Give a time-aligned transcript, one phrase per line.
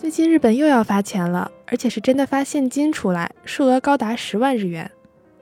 [0.00, 4.88] 最近日本又要发钱了，而且是真的发现金出来，数额高达十万日元。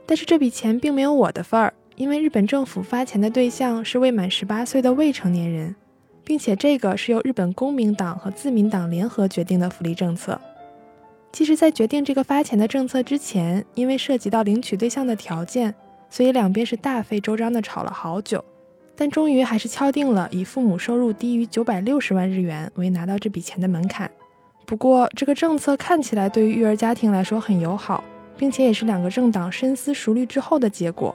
[0.07, 5.77] 但是这笔钱并没有我的份儿，因为日本政府发钱的对象是未满十八岁的未成年人，
[6.25, 10.41] 并且这个是由日本公民党和自民党联合决定的福利政策。
[11.33, 15.75] 其实，在决定这个发钱的政策之前，因为涉及到领取对象的条件，
[16.09, 18.43] 所以两边是大费周章的吵了好久，
[18.97, 24.11] 但终于还是敲定了以父母收入低于九百六十万日元为拿到这笔钱的门槛。
[24.67, 28.03] 不过，这个政策看起来对于育儿家庭来说很友好，
[28.37, 31.15] 并且也是两个政党深思熟虑之后的结果。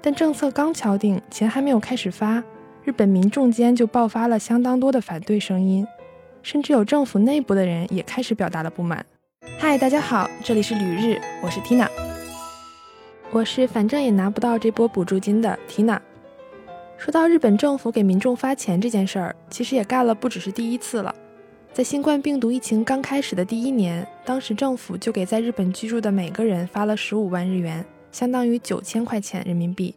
[0.00, 2.40] 但政策刚敲定，钱还没有开始发，
[2.84, 5.84] 日本民众间就爆发了相当多的反对声音，
[6.44, 9.04] 甚至有政府内部的人也开始表达了不满。
[9.58, 11.88] 嗨，大家好，这里是旅日，我是 Tina，
[13.32, 15.98] 我是反正也拿不到这波补助金的 Tina。
[16.96, 21.12] 说到日本政府给民众发钱这件事儿，其实也干了不只是第一次了。
[21.74, 29.94] 在新冠病毒疫情刚开始的第一年，当时政府就给在日本居住的每个人发了十五万日元，相当于九千块钱人民币。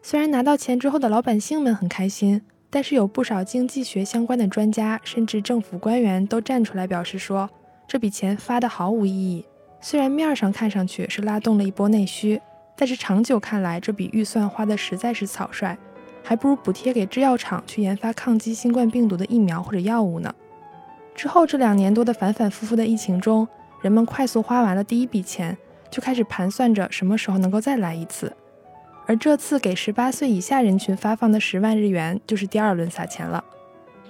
[0.00, 7.50] 虽然拿到钱之后的老百姓们很开心，但是有不少经济学相关的专家，甚至政府官员都站出来表示说，
[7.88, 9.44] 这笔钱发的毫无意义。
[9.80, 12.40] 虽然面上看上去是拉动了一波内需，
[12.76, 15.76] 但是长久看来，这笔预算花的实在是草率，
[16.22, 20.32] 还不如补贴给制药厂去研发抗击新冠病毒的疫苗或者药物呢。
[21.22, 23.46] 之后这两年多的反反复复的疫情中，
[23.80, 25.56] 人们快速花完了第一笔钱，
[25.88, 28.36] 就开始盘算着什么时候能够再来一次。
[29.06, 33.44] 而这次给十八岁以下人群发放的十万日元，就是第二轮撒钱了。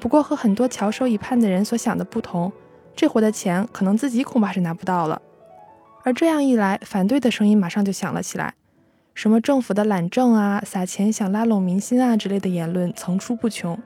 [0.00, 2.50] 不过和很多翘首以盼的人所想的不同，
[2.96, 5.20] 这回的钱可能自己恐怕是拿不到了。
[6.04, 8.54] 而这样一来，反对的声音马上就响了起来，
[9.12, 13.78] 什么政府的懒政啊、撒钱想拉拢民心啊之类的言论层出不穷。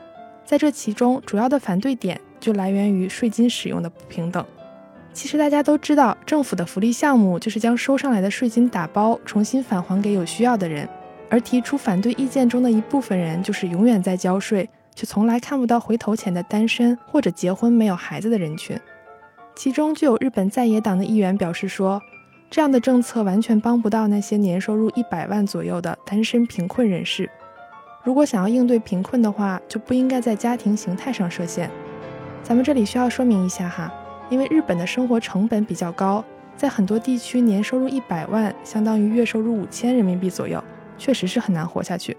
[0.44, 2.20] 在这其中，主要的反对点。
[2.46, 4.46] 就来源于税金使用的不平等。
[5.12, 10.88] 其实大家都知道，政府的福利项目就是将收上来的税金打包，重新返还给有需要的人。
[11.28, 18.78] 而提出反对意见中的一部分人，就是永远在交税，却从来看不到回头钱的单身或者结婚没有孩子的人群。
[19.56, 22.00] 其中就有日本在野党的议员表示说，
[22.48, 27.28] 这样的政策完全帮不到那些年收入一百万左右的单身贫困人士。
[28.04, 31.68] 如果想要应对贫困的话，就不应该在家庭形态上设限。
[32.46, 33.92] 咱们这里需要说明一下哈，
[34.30, 36.24] 因为日本的生活成本比较高，
[36.56, 40.62] 在很多地区年收入一百万，相当于月收入五千人民币左右，
[40.96, 42.16] 确实是很难活下去。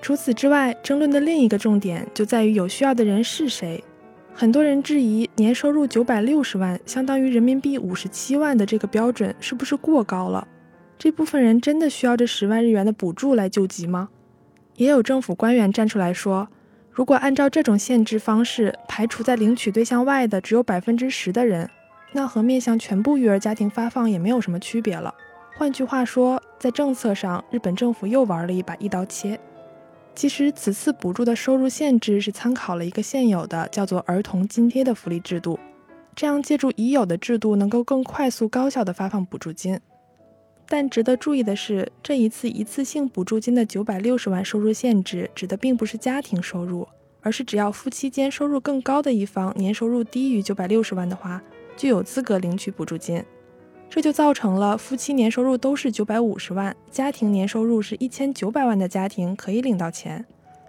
[0.00, 3.84] 除此之外，争论的另一个重点就在于有需要的人是谁。
[4.32, 10.48] 很多人质疑年收入九百六十万，相当于人民币五十七万的这个标准是不是过高了？
[10.96, 14.08] 这部分人真的需要这十万日元的补助来救急吗？
[14.76, 16.48] 也有政府官员站出来说。
[16.94, 21.68] 如果按照这种限制方式排除在领取对象外的只有百分之十的人，
[22.12, 25.14] 那和面向全部育儿家庭发放也没有什么区别了。
[25.56, 29.40] 换句话说，在政策上，日本政府又玩了一把一刀切。
[30.14, 35.58] 其实，此次补助的收入限制是参考了一个现有的叫做儿童津贴的福利制度，
[36.14, 39.80] 这样借助已有的制度，能够更快速高效地发放补助金。
[40.68, 46.88] 但值得注意的是，这一次一次性补助金的九百六十万收入限制，指的并不是家庭收入，
[47.20, 51.42] 而是只要夫妻间收入更高的一方年收入低于九百六十万的话，
[51.76, 53.22] 就有资格领取补助金。
[53.90, 60.24] 这就造成了夫妻年收入都是九百五十万，家庭年收入是一千九百万的家庭可以领到钱，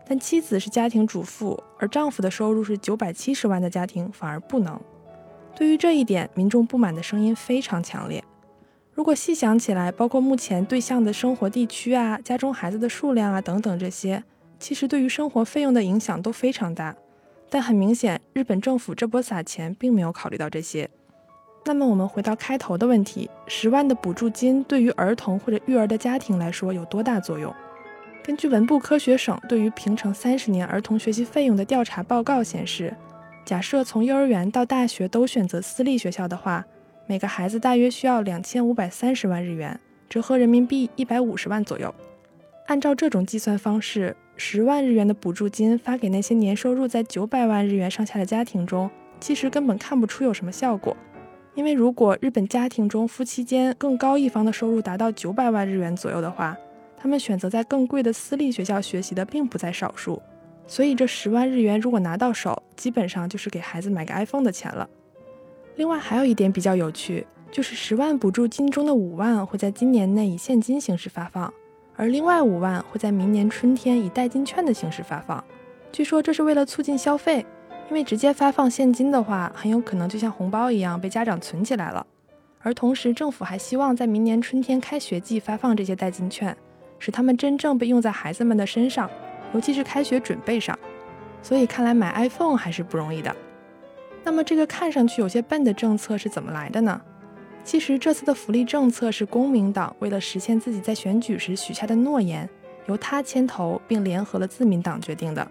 [0.05, 4.77] 但妻子是家庭主妇，而丈夫的收入是九百七十万的家庭反而不能。
[5.55, 8.21] 对于这一点，民众不满的声音非常强烈。
[8.95, 14.23] 如果细想起来，包括目前对象的生活地区啊、家中孩子的数量啊等等这些，
[14.59, 16.95] 其实对于生活费用的影响都非常大。
[17.49, 20.89] 但很明显，日本政府这波撒钱并没有考虑到这些。
[21.65, 27.53] 那么我们回到开头的问题：十万的补助金对于儿童或者育儿的家庭来说有多大作用？
[28.23, 32.95] 根据文部科学省对于平成三十年儿童学习费用的调查报告显示，
[33.43, 36.65] 假设从幼儿园到大学都选择私立学校的话，
[37.05, 39.79] 每个孩子大约需要两千五百三十万日元，
[40.09, 41.93] 折合人民币一百五十万左右。
[42.67, 48.89] 按照这种计算方式，十万日元的补助金发给那些年收入在九百万日元上下的家庭中，
[49.19, 50.95] 其实根本看不出有什么效果。
[51.55, 56.57] 因为如果日本家庭中夫妻间更高一方的收入达到九百万日元左右的话，
[56.97, 60.21] 他们选择在更贵的私立学校学习的并不在少数。
[60.65, 64.89] 所以这十万日元如果拿到手，基本上就是给孩子买个 iPhone 的钱了。
[65.75, 71.51] 另外还有一点比较有趣，就是十万补助金中的五万会在今年内以现金形式发放，
[71.95, 75.43] 而另外五万会在明年春天以代金券的形式发放。
[75.91, 77.45] 据说这是为了促进消费，
[77.89, 82.05] 因为直接发放现金的话，很有可能就像红包一样被家长存起来了。
[82.61, 86.55] 而同时，政府还希望在明年春天开学季发放这些代金券，
[86.97, 89.09] 使他们真正被用在孩子们的身上，
[89.53, 90.77] 尤其是开学准备上。
[91.41, 93.35] 所以看来买 iPhone 还是不容易的。
[94.23, 96.99] 那么这个看上去有些笨的政策是怎么来的呢？
[97.63, 102.49] 其实这次的福利政策是公民党为了实现自己在选举时许下的诺言，
[102.87, 105.49] 由他牵头并联合了自民党决定的。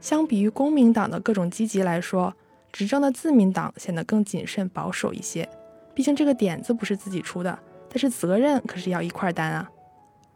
[0.00, 2.34] 相比于公民党的各种积极来说，
[2.70, 5.48] 执政的自民党显得更谨慎保守一些。
[5.94, 7.58] 毕竟这个点子不是自己出的，
[7.88, 9.68] 但是责任可是要一块担啊。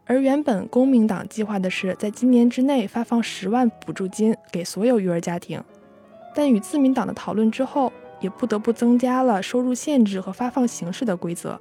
[0.05, 5.63] 而原本公民党计划的是在今年之内发放十万补助金给所有育儿家庭，
[6.33, 11.59] 但与自民党的讨论之后，也不得不增加了收入限制和发放形式的规则。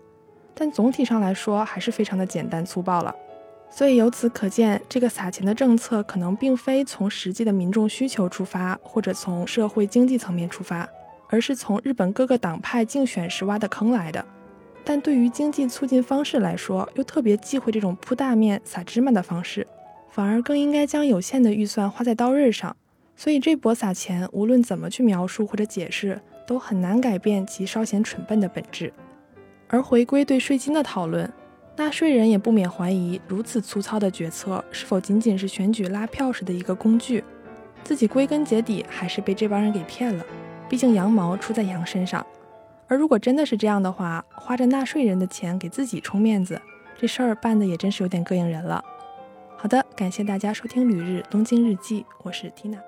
[0.54, 3.14] 但总体上来说，还是非常的简单粗暴了。
[3.70, 10.88] 所以由此可见，这个撒钱的政策可能并非从实际的民众需求出发，或者从社会经济层面出发。
[11.28, 14.22] 而是从日本各个党派竞选时挖的坑来的，
[14.84, 19.66] 但对于经济促进方式来说，又特别忌讳这种铺大面撒芝麻的方式，
[20.10, 22.76] 反而更应该将有限的预算花在刀刃上。
[23.14, 28.92] 所以这波撒钱，无论怎么去描述或者解释，都很难改变其稍显蠢笨的本质。
[29.68, 31.30] 而回归对税金的讨论，
[31.76, 37.22] 纳税人也不免怀疑，如此粗糙的决策是否仅仅是选举拉票时的一个工具，
[37.84, 40.24] 自己归根结底还是被这帮人给骗了。
[40.68, 42.26] 毕竟羊毛出在羊身上，
[42.88, 46.60] 而如果真的是这样的话，花着纳税人的钱给自己充面子，
[46.98, 48.84] 这事儿办的也真是有点膈应人了。
[49.56, 52.78] 好的，感谢大家收听《旅日东京日记》，我是缇娜。